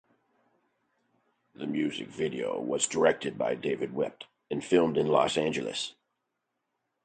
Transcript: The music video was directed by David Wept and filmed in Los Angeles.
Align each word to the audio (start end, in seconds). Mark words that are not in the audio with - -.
The 1.53 1.67
music 1.67 2.07
video 2.07 2.59
was 2.59 2.87
directed 2.87 3.37
by 3.37 3.53
David 3.53 3.93
Wept 3.93 4.25
and 4.49 4.65
filmed 4.65 4.97
in 4.97 5.05
Los 5.05 5.37
Angeles. 5.37 5.93